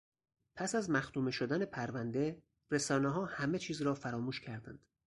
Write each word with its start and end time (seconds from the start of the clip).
پس 0.55 0.75
از 0.75 0.89
مختومه 0.89 1.31
شدن 1.31 1.65
پرونده، 1.65 2.43
رسانهها 2.71 3.25
همه 3.25 3.57
چیز 3.59 3.81
را 3.81 3.93
فراموش 3.95 4.41
کردند 4.41 4.87